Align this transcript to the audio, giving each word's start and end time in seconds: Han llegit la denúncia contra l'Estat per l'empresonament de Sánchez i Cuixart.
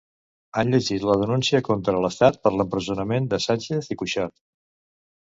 Han 0.59 0.69
llegit 0.75 1.03
la 1.09 1.17
denúncia 1.23 1.59
contra 1.67 1.99
l'Estat 2.05 2.39
per 2.45 2.51
l'empresonament 2.53 3.27
de 3.33 3.39
Sánchez 3.45 3.91
i 3.97 3.99
Cuixart. 4.03 4.35